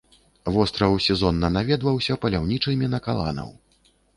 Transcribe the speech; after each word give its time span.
Востраў 0.55 0.95
сезонна 1.09 1.51
наведваўся 1.57 2.17
паляўнічымі 2.25 2.85
на 2.95 2.99
каланаў. 3.11 3.49